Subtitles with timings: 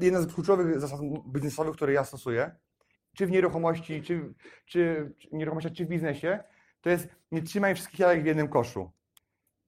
[0.00, 2.50] Jedna z kluczowych zasad biznesowych, które ja stosuję,
[3.16, 4.34] czy w nieruchomości, czy,
[4.66, 5.28] czy, czy
[5.74, 6.38] czy w biznesie,
[6.80, 8.90] to jest nie trzymaj wszystkich jajek w jednym koszu.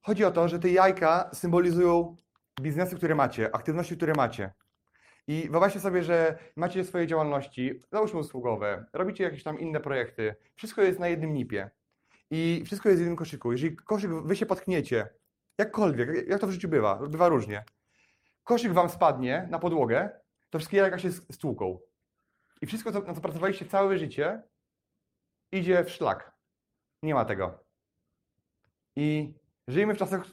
[0.02, 2.16] Chodzi o to, że te jajka symbolizują
[2.60, 4.52] biznesy, które macie, aktywności, które macie.
[5.26, 10.82] I wyobraźcie sobie, że macie swoje działalności, załóżmy usługowe, robicie jakieś tam inne projekty, wszystko
[10.82, 11.70] jest na jednym nipie
[12.30, 13.52] i wszystko jest w jednym koszyku.
[13.52, 15.08] Jeżeli koszyk wy się potkniecie,
[15.58, 17.64] jakkolwiek, jak to w życiu bywa, bywa różnie,
[18.44, 20.19] koszyk wam spadnie na podłogę,
[20.50, 21.78] to wszystkie jajka się stłuką.
[22.62, 24.42] I wszystko, na co pracowaliście całe życie,
[25.52, 26.32] idzie w szlak.
[27.02, 27.64] Nie ma tego.
[28.96, 29.34] I
[29.68, 30.26] żyjemy w czasach,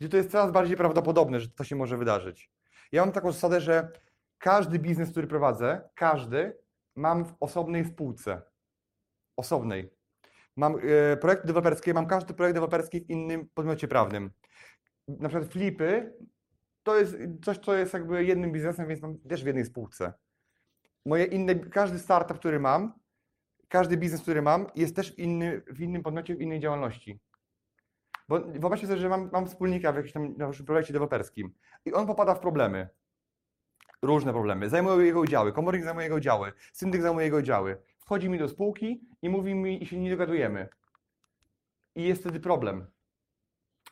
[0.00, 2.50] gdzie to jest coraz bardziej prawdopodobne, że to się może wydarzyć.
[2.92, 3.88] Ja mam taką zasadę, że
[4.38, 6.58] każdy biznes, który prowadzę, każdy
[6.96, 8.42] mam w osobnej spółce.
[9.36, 9.90] Osobnej.
[10.56, 14.30] Mam e, projekty deweloperskie, mam każdy projekt deweloperski w innym podmiocie prawnym.
[15.08, 16.14] Na przykład flipy
[16.84, 20.12] to jest coś, co jest jakby jednym biznesem, więc mam też w jednej spółce.
[21.06, 22.92] Moje inne, każdy startup, który mam,
[23.68, 27.20] każdy biznes, który mam, jest też inny, w innym podmiocie, w innej działalności.
[28.28, 31.54] Bo wyobraźcie sobie, że mam, mam wspólnika w jakimś tam na projekcie deweloperskim
[31.84, 32.88] i on popada w problemy.
[34.02, 34.68] Różne problemy.
[34.68, 37.76] Zajmują jego udziały, komornik zajmuje jego udziały, syndyk zajmuje jego udziały.
[37.98, 40.68] Wchodzi mi do spółki i mówi mi, i się nie dogadujemy.
[41.94, 42.86] I jest wtedy problem.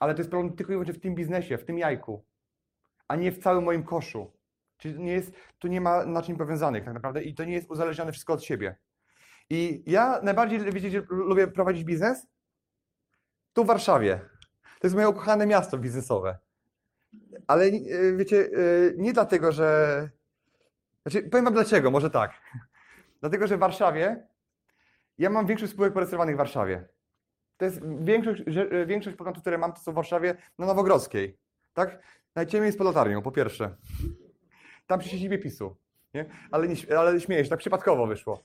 [0.00, 2.24] Ale to jest problem tylko i wyłącznie w tym biznesie, w tym jajku
[3.08, 4.32] a nie w całym moim koszu.
[4.76, 8.12] Czyli nie jest, tu nie ma naczyń powiązanych tak naprawdę i to nie jest uzależnione
[8.12, 8.76] wszystko od siebie.
[9.50, 12.26] I ja najbardziej, wiecie, lubię prowadzić biznes?
[13.52, 14.20] Tu w Warszawie.
[14.62, 16.38] To jest moje ukochane miasto biznesowe.
[17.46, 17.72] Ale e,
[18.16, 18.50] wiecie, e,
[18.96, 20.08] nie dlatego, że...
[21.02, 22.32] Znaczy, powiem wam dlaczego, może tak.
[23.20, 24.26] Dlatego, że w Warszawie
[25.18, 26.88] ja mam większość spółek porejestrowanych w Warszawie.
[27.56, 31.38] To jest większość, e, większość podmiotów, które mam, to są w Warszawie na Nowogrodzkiej.
[31.74, 32.02] Tak?
[32.34, 33.76] Najciemniej jest pod latarnią, po pierwsze.
[34.86, 35.76] Tam przy siedzibie PiSu.
[36.14, 36.26] Nie?
[36.50, 38.44] Ale, nie, ale śmieję się, tak przypadkowo wyszło.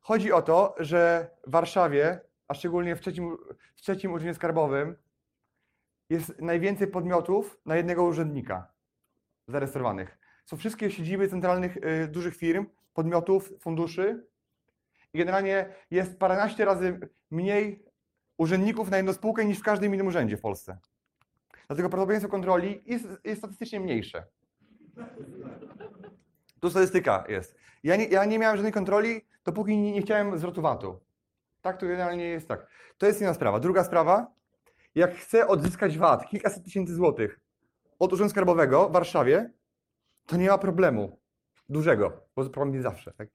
[0.00, 3.36] Chodzi o to, że w Warszawie, a szczególnie w trzecim,
[3.74, 4.96] w trzecim urzędzie skarbowym,
[6.10, 8.72] jest najwięcej podmiotów na jednego urzędnika
[9.48, 10.18] zarejestrowanych.
[10.44, 14.26] Są wszystkie siedziby centralnych y, dużych firm, podmiotów, funduszy
[15.12, 17.84] i generalnie jest paręnaście razy mniej
[18.38, 20.78] urzędników na jedną spółkę niż w każdym innym urzędzie w Polsce.
[21.66, 24.26] Dlatego prawdopodobieństwo kontroli jest, jest statystycznie mniejsze.
[26.60, 27.56] Tu statystyka jest.
[27.82, 31.00] Ja nie, ja nie miałem żadnej kontroli, dopóki nie, nie chciałem zwrotu VAT-u.
[31.62, 32.66] Tak to generalnie jest tak.
[32.98, 33.60] To jest jedna sprawa.
[33.60, 34.32] Druga sprawa,
[34.94, 37.40] jak chcę odzyskać VAT, kilkaset tysięcy złotych
[37.98, 39.50] od Urzędu Skarbowego w Warszawie,
[40.26, 41.18] to nie ma problemu
[41.68, 43.28] dużego, bo problem jest zawsze, tak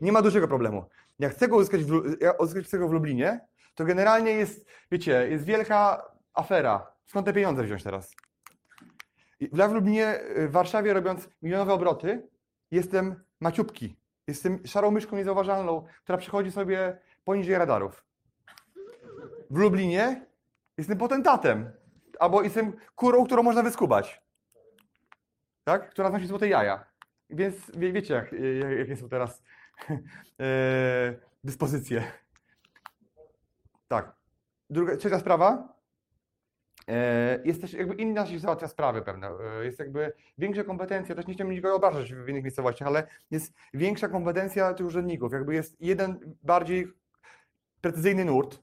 [0.00, 0.84] Nie ma dużego problemu.
[1.18, 2.02] Jak chcę go uzyskać w,
[2.38, 3.40] uzyskać w Lublinie,
[3.74, 8.16] to generalnie jest, wiecie, jest wielka afera skąd te pieniądze wziąć teraz?
[9.40, 12.28] Ja w Lublinie, y, w Warszawie robiąc milionowe obroty,
[12.70, 13.96] jestem maciupki.
[14.26, 18.04] Jestem szarą myszką niezauważalną, która przychodzi sobie poniżej radarów.
[19.50, 20.26] W Lublinie
[20.78, 21.70] jestem potentatem.
[22.18, 24.22] Albo jestem kurą, którą można wyskubać.
[25.64, 25.90] Tak?
[25.90, 26.84] Która znosi złote jaja.
[27.30, 29.42] Więc wie, wiecie, jak, jak, jakie są teraz
[30.40, 32.12] e, dyspozycje.
[33.88, 34.12] Tak.
[34.70, 35.79] Druga, trzecia sprawa.
[36.90, 39.30] E, jest też jakby się załatwia sprawy pewne.
[39.60, 43.54] E, jest jakby większa kompetencja, też nie chciałbym nikogo obrażać w innych miejscowościach, ale jest
[43.74, 45.32] większa kompetencja tych urzędników.
[45.32, 46.86] Jakby jest jeden bardziej
[47.80, 48.58] precyzyjny nurt,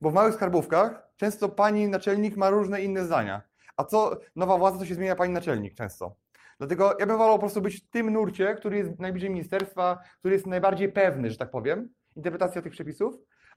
[0.00, 3.42] bo w małych skarbówkach często pani naczelnik ma różne inne zdania.
[3.76, 6.16] A co nowa władza, to się zmienia pani naczelnik często.
[6.58, 10.34] Dlatego ja bym wolał po prostu być w tym nurcie, który jest najbliżej ministerstwa, który
[10.34, 13.14] jest najbardziej pewny, że tak powiem, interpretacja tych przepisów,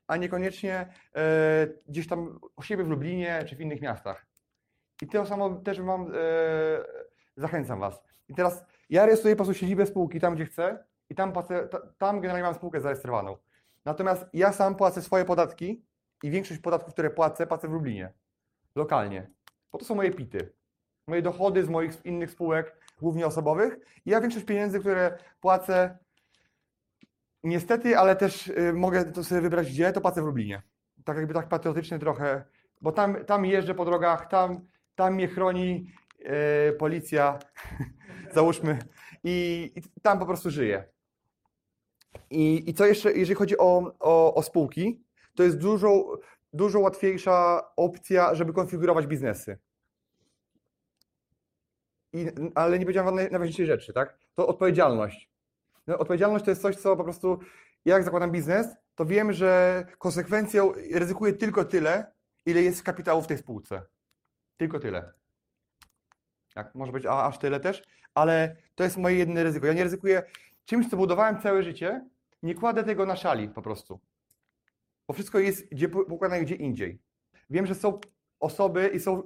[0.07, 4.25] a niekoniecznie e, gdzieś tam u siebie w Lublinie czy w innych miastach.
[5.01, 6.13] I to samo też Wam e,
[7.37, 8.03] zachęcam Was.
[8.27, 11.67] I teraz ja rejestruję po prostu siedzibę spółki tam, gdzie chcę i tam, płacę,
[11.97, 13.37] tam generalnie mam spółkę zarejestrowaną.
[13.85, 15.85] Natomiast ja sam płacę swoje podatki
[16.23, 18.13] i większość podatków, które płacę, płacę w Lublinie,
[18.75, 19.31] lokalnie.
[19.71, 20.53] Bo to są moje pity.
[21.07, 23.77] Moje dochody z moich innych spółek, głównie osobowych.
[24.05, 25.97] I ja większość pieniędzy, które płacę,
[27.43, 30.61] Niestety, ale też y, mogę to sobie wybrać gdzie, to płacę w Lublinie.
[31.05, 32.43] Tak jakby tak patriotycznie trochę,
[32.81, 37.39] bo tam, tam jeżdżę po drogach, tam, tam mnie chroni yy, policja.
[38.35, 38.79] załóżmy,
[39.23, 40.83] i, i tam po prostu żyję.
[42.29, 45.03] I, I co jeszcze, jeżeli chodzi o, o, o spółki,
[45.35, 46.19] to jest dużo,
[46.53, 49.57] dużo łatwiejsza opcja, żeby konfigurować biznesy.
[52.13, 54.17] I, ale nie powiedziałem wam naj- najważniejszej rzeczy, tak?
[54.35, 55.30] To odpowiedzialność.
[55.87, 57.39] No, odpowiedzialność to jest coś, co po prostu,
[57.85, 62.11] jak zakładam biznes, to wiem, że konsekwencją ryzykuję tylko tyle,
[62.45, 63.81] ile jest kapitału w tej spółce.
[64.57, 65.13] Tylko tyle.
[66.53, 67.83] Tak, może być a, aż tyle też,
[68.13, 69.67] ale to jest moje jedyne ryzyko.
[69.67, 70.23] Ja nie ryzykuję
[70.65, 72.05] czymś, co budowałem całe życie,
[72.43, 73.99] nie kładę tego na szali po prostu.
[75.07, 76.99] Bo wszystko jest gdzie, pokładane gdzie indziej.
[77.49, 77.99] Wiem, że są
[78.39, 79.23] osoby i są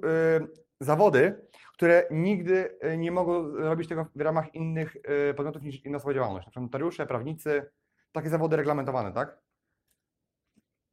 [0.80, 5.98] zawody, które nigdy e, nie mogą robić tego w ramach innych e, podmiotów niż inna
[5.98, 6.46] swoja działalność.
[6.46, 7.70] Na przykład notariusze, prawnicy,
[8.12, 9.38] takie zawody reglamentowane, tak?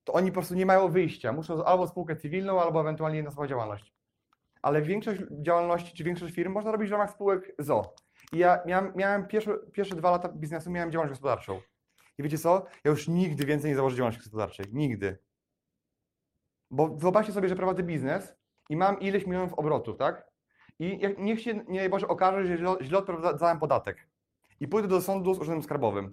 [0.03, 1.33] To oni po prostu nie mają wyjścia.
[1.33, 3.93] Muszą albo spółkę cywilną, albo ewentualnie inna swoja działalność.
[4.61, 7.95] Ale większość działalności, czy większość firm można robić w ramach spółek ZO.
[8.33, 11.61] I ja miałem, miałem pierwsze, pierwsze dwa lata biznesu, miałem działalność gospodarczą.
[12.17, 12.65] I wiecie co?
[12.83, 14.65] Ja już nigdy więcej nie założę działalności gospodarczej.
[14.73, 15.17] Nigdy.
[16.71, 18.35] Bo wyobraźcie sobie, że prowadzę biznes
[18.69, 20.27] i mam ileś milionów obrotów, tak?
[20.79, 24.07] I niech się, nie Boże, okaże, że źle, odprowadzałem podatek.
[24.59, 26.11] I pójdę do sądu z urzędem skarbowym.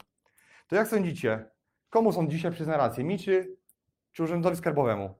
[0.68, 1.50] To jak sądzicie,
[1.90, 3.04] komu sąd dzisiaj przyzna rację?
[3.04, 3.56] Mi czy,
[4.12, 5.14] czy urzędowi skarbowemu?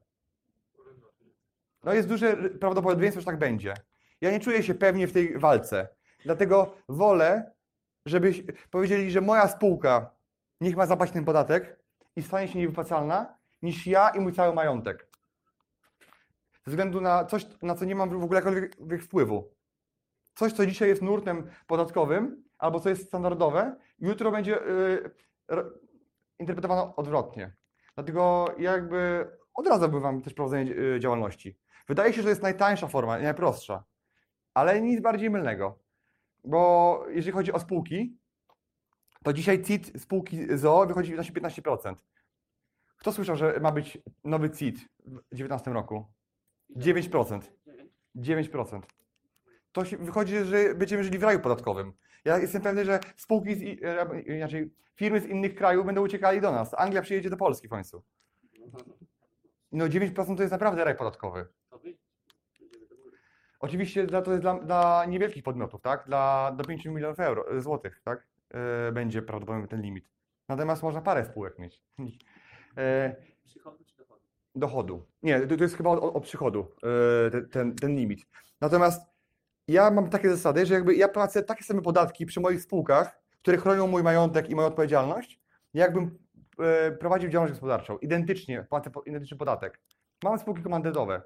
[1.84, 3.74] No jest duże prawdopodobieństwo, że tak będzie.
[4.20, 5.88] Ja nie czuję się pewnie w tej walce.
[6.24, 7.52] Dlatego wolę,
[8.06, 10.10] żebyś powiedzieli, że moja spółka
[10.60, 11.80] niech ma zapłacić ten podatek
[12.16, 15.09] i stanie się niewypłacalna, niż ja i mój cały majątek.
[16.70, 19.54] Względu na coś, na co nie mam w ogóle jakiegokolwiek wpływu.
[20.34, 24.58] Coś, co dzisiaj jest nurtem podatkowym, albo co jest standardowe, jutro będzie
[25.48, 25.64] yy,
[26.38, 27.56] interpretowane odwrotnie.
[27.94, 31.58] Dlatego ja jakby odradzałbym Wam też prowadzenie yy, działalności.
[31.88, 33.84] Wydaje się, że jest najtańsza forma, najprostsza,
[34.54, 35.78] ale nic bardziej mylnego.
[36.44, 38.18] Bo jeżeli chodzi o spółki,
[39.24, 41.94] to dzisiaj CIT spółki ZOO wychodzi na 15%.
[42.96, 46.19] Kto słyszał, że ma być nowy CIT w 2019 roku?
[46.76, 47.40] 9%.
[48.16, 48.80] 9%.
[49.72, 51.92] To wychodzi, że będziemy żyli w raju podatkowym.
[52.24, 56.40] Ja jestem pewny, że spółki, z, i- e, inaczej firmy z innych krajów będą uciekali
[56.40, 56.74] do nas.
[56.78, 58.02] Anglia przyjedzie do Polski w końcu.
[59.72, 61.46] No 9% to jest naprawdę raj podatkowy.
[63.60, 66.04] Oczywiście to jest dla, dla niewielkich podmiotów, tak?
[66.06, 68.26] Dla, do 5 milionów euro, e, złotych, tak?
[68.88, 70.08] E, będzie prawdopodobnie ten limit.
[70.48, 71.80] Natomiast można parę spółek mieć.
[72.76, 73.16] E,
[74.54, 75.06] dochodu?
[75.22, 76.66] Nie, to, to jest chyba o, przychodu,
[77.32, 78.26] e, ten, ten, limit.
[78.60, 79.02] Natomiast
[79.68, 83.56] ja mam takie zasady, że jakby ja płacę takie same podatki przy moich spółkach, które
[83.56, 85.40] chronią mój majątek i moją odpowiedzialność,
[85.74, 86.18] jakbym
[86.58, 87.98] e, prowadził działalność gospodarczą.
[87.98, 89.80] Identycznie płacę identyczny podatek.
[90.24, 91.22] Mam spółki komandytowe,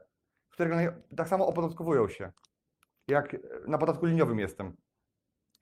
[0.51, 2.33] które tak samo opodatkowują się,
[3.09, 3.37] jak
[3.67, 4.77] na podatku liniowym jestem.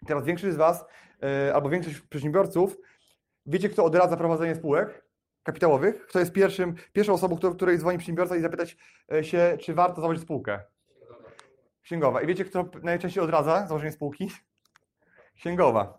[0.06, 0.85] Teraz większość z Was,
[1.23, 2.76] e, albo większość przedsiębiorców,
[3.47, 5.05] wiecie, kto odradza prowadzenie spółek
[5.42, 6.06] kapitałowych?
[6.06, 8.76] Kto jest pierwszym, pierwszą osobą, której, której dzwoni przedsiębiorca i zapytać
[9.12, 10.60] e, się, czy warto założyć spółkę?
[11.82, 12.22] Księgowa.
[12.22, 14.30] I wiecie, kto najczęściej odradza założenie spółki?
[15.34, 15.98] Księgowa.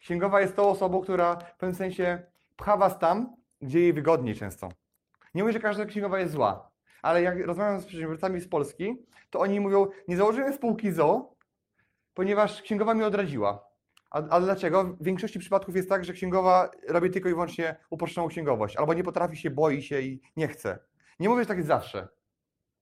[0.00, 2.22] Księgowa jest tą osobą, która w pewnym sensie
[2.56, 4.68] pcha was tam, gdzie jej wygodniej często.
[5.34, 6.70] Nie mówię, że każda księgowa jest zła,
[7.02, 11.34] ale jak rozmawiam z przedsiębiorcami z Polski, to oni mówią, nie założyłem spółki ZO,
[12.14, 13.67] ponieważ księgowa mi odradziła.
[14.10, 14.84] A, a dlaczego?
[14.84, 19.04] W większości przypadków jest tak, że księgowa robi tylko i wyłącznie uproszczoną księgowość, albo nie
[19.04, 20.78] potrafi się, boi się i nie chce.
[21.20, 22.08] Nie mówię, że tak jest zawsze.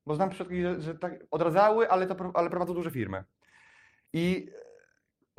[0.06, 3.25] Bo znam przypadki, że, że tak odradzały, ale, to, ale prowadzą duże firmy.
[4.12, 4.50] I,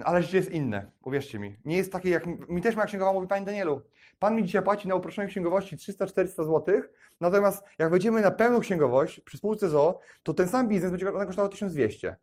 [0.04, 1.60] ale życie jest inne, uwierzcie mi.
[1.66, 3.82] Nie jest takie jak, mi też moja księgowa mówi, Panie Danielu,
[4.20, 6.82] Pan mi dzisiaj płaci na uproszczonej księgowości 300-400 zł,
[7.22, 11.50] natomiast jak wejdziemy na pełną księgowość przy spółce ZO, to ten sam biznes będzie kosztował
[11.50, 12.16] 1200.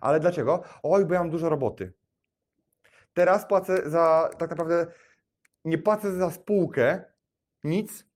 [0.00, 0.62] Ale dlaczego?
[0.82, 1.92] Oj, bo ja mam dużo roboty.
[3.14, 4.86] Teraz płacę za, tak naprawdę,
[5.64, 7.04] nie płacę za spółkę
[7.64, 8.06] nic,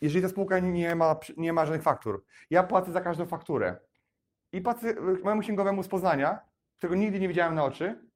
[0.00, 2.24] jeżeli ta spółka nie ma, nie ma żadnych faktur.
[2.50, 3.76] Ja płacę za każdą fakturę.
[4.52, 6.40] I płacę y, mojemu księgowemu z Poznania,
[6.76, 8.08] którego nigdy nie widziałem na oczy,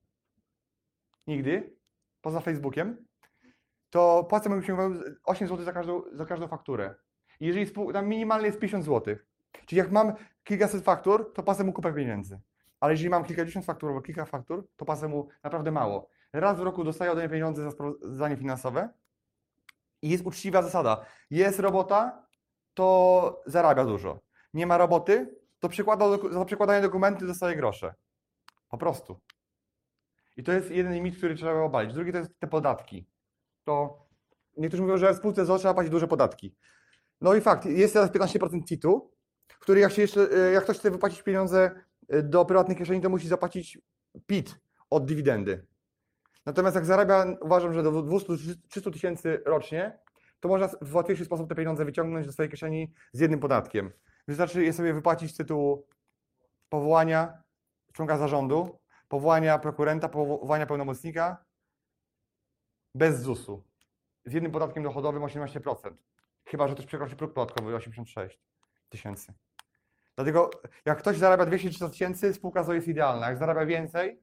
[1.26, 1.76] nigdy,
[2.20, 3.06] poza Facebookiem,
[3.90, 6.94] to płacę mojemu księgowemu 8 zł za każdą, za każdą fakturę.
[7.40, 9.16] I jeżeli spół, tam minimalnie jest 50 zł.
[9.66, 10.12] Czyli jak mam
[10.44, 12.40] kilkaset faktur, to płacę mu kupę pieniędzy.
[12.82, 16.08] Ale jeżeli mam kilkadziesiąt faktur albo kilka faktur, to płacę mu naprawdę mało.
[16.32, 18.88] Raz w roku dostaję ode mnie pieniądze za sprawozdanie finansowe
[20.02, 21.06] i jest uczciwa zasada.
[21.30, 22.26] Jest robota,
[22.74, 24.20] to zarabia dużo.
[24.54, 27.94] Nie ma roboty, to przykłada, za przekładanie dokumenty dostaje grosze.
[28.68, 29.20] Po prostu.
[30.36, 31.94] I to jest jeden mit, który trzeba obalić.
[31.94, 33.06] Drugi to jest te podatki.
[33.64, 34.06] To
[34.56, 36.56] niektórzy mówią, że w spółce ZO trzeba płacić duże podatki.
[37.20, 39.12] No i fakt, jest teraz 15% CIT-u,
[39.60, 41.70] który jak, się jeszcze, e, jak ktoś chce wypłacić pieniądze
[42.22, 43.78] do prywatnych kieszeni, to musi zapłacić
[44.26, 45.66] PIT od dywidendy.
[46.46, 49.98] Natomiast jak zarabia, uważam, że do 200-300 tysięcy rocznie,
[50.40, 53.92] to można w łatwiejszy sposób te pieniądze wyciągnąć do swojej kieszeni z jednym podatkiem.
[54.28, 55.86] Wystarczy je sobie wypłacić z tytułu
[56.68, 57.42] powołania
[57.92, 58.78] członka zarządu,
[59.08, 61.44] powołania prokurenta, powołania pełnomocnika
[62.94, 63.64] bez ZUS-u.
[64.24, 65.94] Z jednym podatkiem dochodowym 18%.
[66.44, 68.40] Chyba, że ktoś przekroczy próg podatkowy 86
[68.88, 69.34] tysięcy.
[70.16, 70.50] Dlatego
[70.84, 73.28] jak ktoś zarabia 200-300 tysięcy, spółka ZO jest idealna.
[73.28, 74.20] Jak zarabia więcej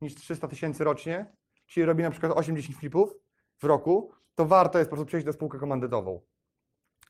[0.00, 1.26] niż 300 tysięcy rocznie,
[1.66, 3.14] czyli robi na przykład 8-10 flipów
[3.58, 6.20] w roku, to warto jest po prostu przejść na spółkę komandytową.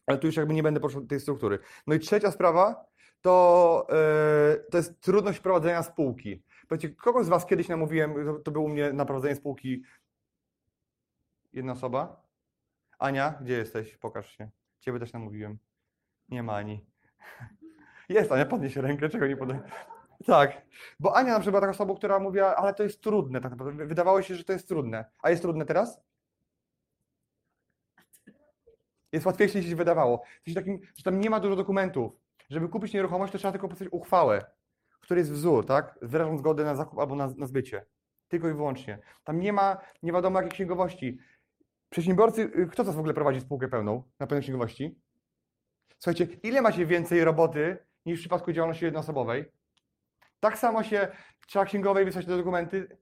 [0.07, 1.59] Ale tu już jakby nie będę poruszał tej struktury.
[1.87, 2.85] No i trzecia sprawa
[3.21, 6.43] to, yy, to jest trudność prowadzenia spółki.
[6.69, 9.83] Powiedzcie, kogo z Was kiedyś namówiłem, to, to było u mnie na prowadzenie spółki
[11.53, 12.23] jedna osoba?
[12.99, 13.97] Ania, gdzie jesteś?
[13.97, 14.51] Pokaż się.
[14.81, 15.59] Ciebie też namówiłem.
[16.29, 16.87] Nie ma Ani.
[18.09, 19.61] Jest Ania, podnieś rękę, czego nie podaję.
[20.27, 20.63] Tak,
[21.01, 23.87] bo Ania na przykład była taką osobą, która mówiła, ale to jest trudne tak naprawdę.
[23.87, 25.05] Wydawało się, że to jest trudne.
[25.23, 26.01] A jest trudne teraz?
[29.13, 30.23] Jest łatwiejsze niż się wydawało.
[30.47, 32.13] W takim, że tam nie ma dużo dokumentów.
[32.51, 34.45] Żeby kupić nieruchomość, to trzeba tylko podpisać uchwałę,
[34.91, 35.99] w której jest wzór, tak?
[36.03, 37.87] Wyrażam zgodę na zakup albo na, na zbycie.
[38.29, 38.99] Tylko i wyłącznie.
[39.25, 41.19] Tam nie ma nie wiadomo jakiej księgowości.
[41.91, 44.99] Przedsiębiorcy, y, kto to w ogóle prowadzi spółkę pełną na pełnej księgowości?
[45.99, 49.53] Słuchajcie, ile macie więcej roboty niż w przypadku działalności jednoosobowej?
[50.41, 51.09] Tak samo się
[51.47, 52.99] trzeba księgowej wysłać te dokumenty,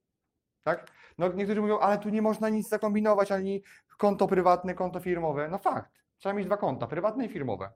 [0.63, 0.91] tak?
[1.19, 3.63] No niektórzy mówią, ale tu nie można nic zakombinować, ani
[3.99, 5.49] konto prywatne, konto firmowe.
[5.49, 7.73] No fakt, trzeba mieć dwa konta, prywatne i firmowe.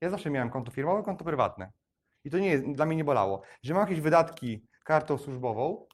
[0.00, 1.72] Ja zawsze miałem konto firmowe, konto prywatne.
[2.24, 3.42] I to nie jest, dla mnie nie bolało.
[3.62, 5.86] Że mam jakieś wydatki kartą służbową,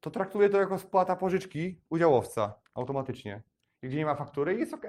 [0.00, 3.42] to traktuję to jako spłata pożyczki udziałowca automatycznie.
[3.82, 4.86] Gdzie nie ma faktury jest ok.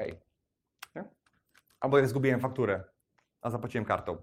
[0.96, 1.04] Nie?
[1.80, 2.84] Albo jak zgubiłem fakturę,
[3.42, 4.18] a zapłaciłem kartą.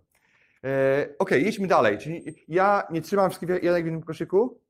[0.64, 1.99] E, ok, jedźmy dalej.
[1.99, 4.61] Czyli ja nie trzymam wszystkich janek w jednym koszyku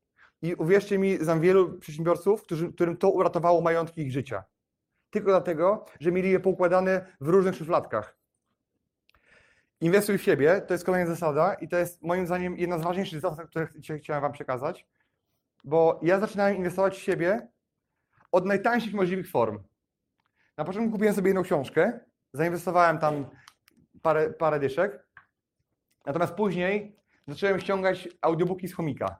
[0.43, 4.45] i uwierzcie mi, znam wielu przedsiębiorców, którzy, którym to uratowało majątki ich życia.
[5.11, 8.17] Tylko dlatego, że mieli je poukładane w różnych szufladkach.
[9.81, 13.21] Inwestuj w siebie, to jest kolejna zasada i to jest moim zdaniem jedna z ważniejszych
[13.21, 14.87] zasad, które chciałem Wam przekazać,
[15.65, 17.49] bo ja zaczynałem inwestować w siebie
[18.33, 19.59] od najtańszych możliwych form.
[20.57, 22.01] Na początku kupiłem sobie jedną książkę,
[22.33, 23.27] zainwestowałem tam
[24.03, 25.03] parę, parę dyszek,
[26.06, 26.96] natomiast później
[27.28, 29.18] zacząłem ściągać audiobooki z chomika.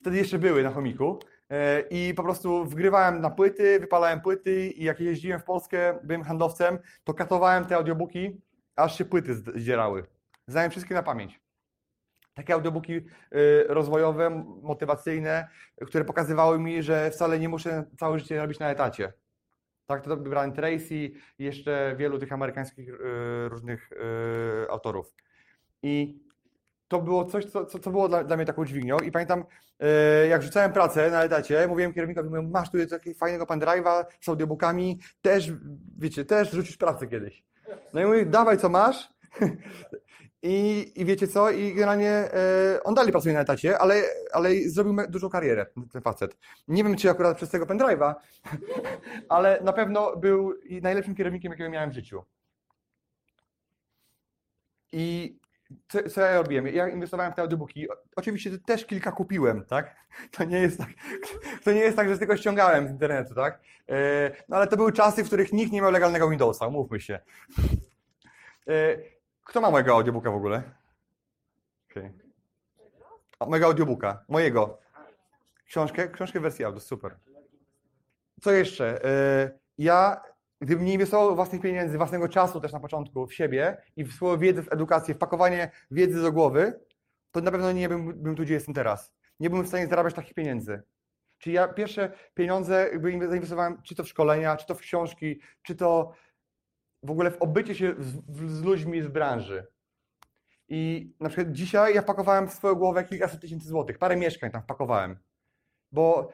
[0.00, 1.18] Wtedy jeszcze były na chomiku
[1.50, 6.22] e, i po prostu wgrywałem na płyty, wypalałem płyty i jak jeździłem w Polskę, byłem
[6.22, 8.40] handlowcem, to katowałem te audiobooki,
[8.76, 10.06] aż się płyty zdzierały.
[10.46, 11.40] Znałem wszystkie na pamięć.
[12.34, 13.02] Takie audiobooki e,
[13.68, 14.30] rozwojowe,
[14.62, 15.48] motywacyjne,
[15.86, 19.12] które pokazywały mi, że wcale nie muszę całe życie robić na etacie.
[19.86, 22.98] Tak, to Brian Tracy i jeszcze wielu tych amerykańskich y,
[23.48, 23.90] różnych
[24.70, 25.14] autorów.
[25.84, 26.18] I
[26.88, 28.98] to było coś, co, co, co było dla, dla, mnie taką dźwignią.
[28.98, 29.44] I pamiętam,
[30.24, 34.28] y, jak rzucałem pracę na etacie, mówiłem kierownikowi, mówię, masz tu takiego fajnego pendrive'a z
[34.28, 35.52] audiobookami, też,
[35.98, 37.44] wiecie, też rzucisz pracę kiedyś.
[37.94, 39.08] No i mówię, dawaj co masz.
[40.42, 41.50] I, I wiecie co?
[41.50, 46.36] I generalnie e, on dalej pracuje na etacie, ale, ale zrobił dużą karierę, ten facet.
[46.68, 48.14] Nie wiem, czy akurat przez tego pendrive'a,
[49.28, 52.24] ale na pewno był najlepszym kierownikiem, jakiego miałem w życiu.
[54.92, 55.36] I
[55.88, 56.66] co, co ja robiłem?
[56.66, 57.86] Ja inwestowałem w te audiobooki.
[58.16, 59.96] Oczywiście też kilka kupiłem, tak?
[60.30, 60.88] To nie jest tak,
[61.64, 63.60] to nie jest tak że tylko ściągałem z internetu, tak?
[63.88, 67.20] E, no ale to były czasy, w których nikt nie miał legalnego Windowsa, umówmy się.
[68.68, 68.96] E,
[69.44, 70.62] kto ma mojego audiobooka w ogóle?
[71.90, 72.12] Okay.
[73.46, 74.78] Mojego audiobooka, mojego.
[75.66, 76.08] Książkę?
[76.08, 77.16] Książkę w wersji audio, super.
[78.40, 79.04] Co jeszcze?
[79.04, 80.22] E, ja,
[80.64, 84.38] gdybym nie inwestował własnych pieniędzy, własnego czasu też na początku w siebie i w swoją
[84.38, 86.80] wiedzę, w edukację, w pakowanie wiedzy do głowy,
[87.30, 89.14] to na pewno nie bym, bym tu, gdzie jestem teraz.
[89.40, 90.82] Nie byłem w stanie zarabiać takich pieniędzy.
[91.38, 95.74] Czyli ja pierwsze pieniądze jakby zainwestowałem czy to w szkolenia, czy to w książki, czy
[95.74, 96.12] to
[97.02, 99.66] w ogóle w obycie się z, z ludźmi z branży.
[100.68, 104.62] I na przykład dzisiaj ja wpakowałem w swoją głowę kilkaset tysięcy złotych, parę mieszkań tam
[104.62, 105.18] wpakowałem.
[105.92, 106.32] Bo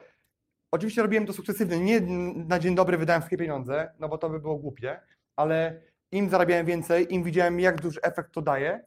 [0.71, 2.01] oczywiście robiłem to sukcesywnie, nie
[2.35, 4.99] na dzień dobry wydałem wszystkie pieniądze, no bo to by było głupie,
[5.35, 8.85] ale im zarabiałem więcej, im widziałem jak duży efekt to daje,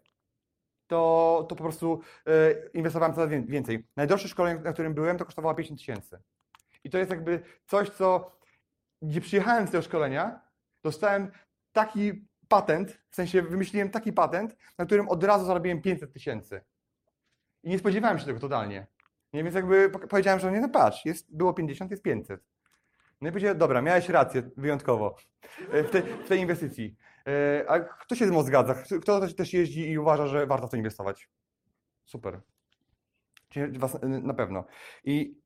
[0.87, 3.87] to, to po prostu y, inwestowałem coraz więcej.
[3.97, 6.19] Najdroższe szkolenie, na którym byłem, to kosztowało 50 tysięcy.
[6.85, 8.38] I to jest jakby coś, co,
[9.03, 10.41] gdzie przyjechałem z tego szkolenia,
[10.83, 11.31] dostałem
[11.73, 16.61] taki patent, w sensie wymyśliłem taki patent, na którym od razu zarobiłem 500 tysięcy.
[17.62, 18.87] I nie spodziewałem się tego totalnie.
[19.35, 22.41] Nie, więc jakby powiedziałem, że nie, no patrz, jest, było 50, jest 500.
[23.21, 25.17] No i powiedziałem, dobra, miałeś rację, wyjątkowo,
[25.73, 26.97] e, w, te, w tej inwestycji.
[27.29, 28.75] E, a kto się z mną zgadza?
[29.03, 31.29] Kto też jeździ i uważa, że warto w to inwestować?
[32.05, 32.41] Super.
[33.79, 34.64] Was, na pewno.
[35.05, 35.41] I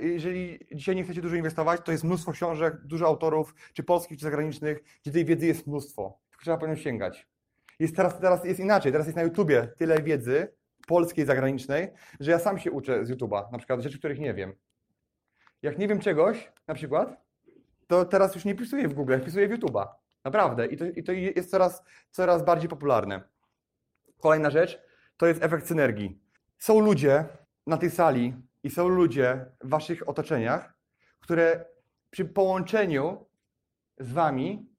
[0.00, 4.24] jeżeli dzisiaj nie chcecie dużo inwestować, to jest mnóstwo książek, dużo autorów, czy polskich, czy
[4.24, 6.18] zagranicznych, gdzie tej wiedzy jest mnóstwo.
[6.30, 7.28] Tylko trzeba po nią sięgać.
[7.78, 11.88] Jest teraz, teraz jest inaczej, teraz jest na YouTubie tyle wiedzy polskiej, zagranicznej,
[12.20, 14.54] że ja sam się uczę z YouTube'a, na przykład rzeczy, których nie wiem.
[15.62, 17.24] Jak nie wiem czegoś, na przykład,
[17.86, 19.86] to teraz już nie pisuję w Google, wpisuję w YouTube'a.
[20.24, 20.66] Naprawdę.
[20.66, 23.22] I to, i to jest coraz, coraz bardziej popularne.
[24.18, 24.82] Kolejna rzecz
[25.16, 26.20] to jest efekt synergii.
[26.58, 27.24] Są ludzie
[27.66, 30.74] na tej sali i są ludzie w waszych otoczeniach,
[31.20, 31.64] które
[32.10, 33.26] przy połączeniu
[33.98, 34.70] z wami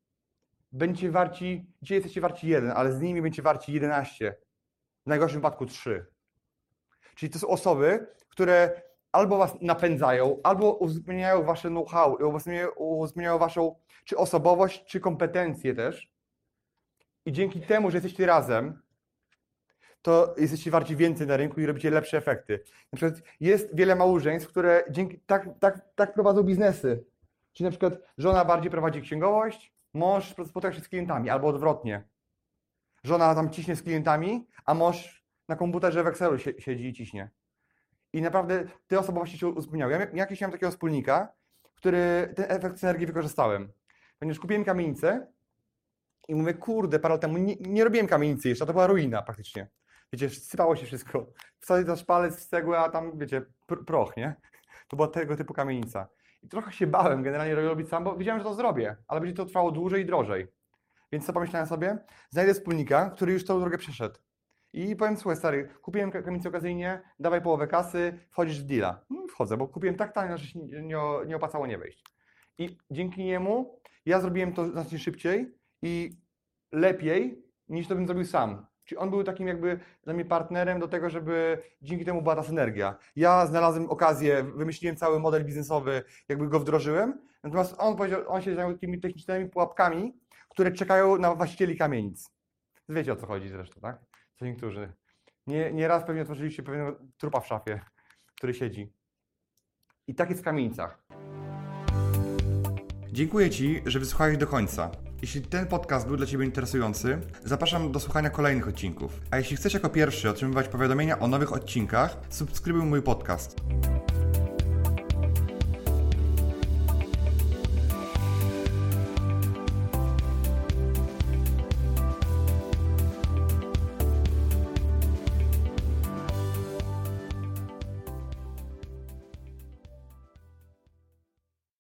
[0.71, 4.35] będziecie warci, dzisiaj jesteście warci jeden, ale z nimi będziecie warci 11.
[5.07, 6.05] W najgorszym wypadku 3.
[7.15, 12.17] Czyli to są osoby, które albo was napędzają, albo uzupełniają wasze know-how,
[12.75, 16.11] uzupełniają, waszą czy osobowość, czy kompetencje też.
[17.25, 18.81] I dzięki temu, że jesteście razem,
[20.01, 22.63] to jesteście warci więcej na rynku i robicie lepsze efekty.
[22.93, 27.03] Na przykład jest wiele małżeństw, które dzięki, tak, tak, tak prowadzą biznesy.
[27.53, 32.03] Czyli na przykład żona bardziej prowadzi księgowość, mąż spotyka się z klientami, albo odwrotnie.
[33.07, 37.29] Żona tam ciśnie z klientami, a mąż na komputerze w Excelu siedzi i ciśnie.
[38.13, 39.93] I naprawdę te osobowości się uzupełniały.
[39.93, 41.33] Ja jakiś miałem takiego wspólnika,
[41.75, 43.71] który ten efekt synergii wykorzystałem.
[44.19, 45.27] Ponieważ kupiłem kamienicę
[46.27, 49.67] i mówię, kurde, parę lat temu nie, nie robiłem kamienicy jeszcze, to była ruina praktycznie.
[50.13, 51.27] Wiecie, sypało się wszystko.
[51.59, 54.35] Wsadzić na szpalec z cegły, a tam, wiecie, pr proch, nie?
[54.87, 56.07] To była tego typu kamienica.
[56.43, 59.45] I trochę się bałem generalnie robić sam, bo wiedziałem, że to zrobię, ale będzie to
[59.45, 60.47] trwało dłużej i drożej.
[61.11, 61.97] Więc co pomyślałem sobie?
[62.29, 64.15] Znajdę wspólnika, który już tą drogę przeszedł.
[64.73, 69.05] I powiem, słuchaj stary, kupiłem kamienicę okazyjnie, dawaj połowę kasy, wchodzisz w deala.
[69.09, 70.97] No, wchodzę, bo kupiłem tak tanio, że się nie,
[71.27, 72.03] nie opłacało nie wejść.
[72.57, 76.17] I dzięki niemu ja zrobiłem to znacznie szybciej i
[76.71, 78.65] lepiej niż to bym zrobił sam.
[78.83, 82.43] Czyli on był takim jakby dla mnie partnerem do tego, żeby dzięki temu była ta
[82.43, 82.97] synergia.
[83.15, 88.55] Ja znalazłem okazję, wymyśliłem cały model biznesowy, jakby go wdrożyłem, natomiast on powiedział, on się
[88.55, 90.20] zajął takimi technicznymi pułapkami,
[90.57, 92.29] które czekają na właścicieli kamienic.
[92.89, 94.00] Wiecie o co chodzi zresztą, tak?
[94.39, 94.93] Co niektórzy.
[95.48, 97.79] Nie, nie raz pewnie otworzyliście pewnego trupa w szafie,
[98.35, 98.93] który siedzi.
[100.07, 101.03] I tak jest w kamienicach.
[103.11, 104.91] Dziękuję Ci, że wysłuchałeś do końca.
[105.22, 109.22] Jeśli ten podcast był dla Ciebie interesujący, zapraszam do słuchania kolejnych odcinków.
[109.31, 113.55] A jeśli chcesz jako pierwszy otrzymywać powiadomienia o nowych odcinkach, subskrybuj mój podcast.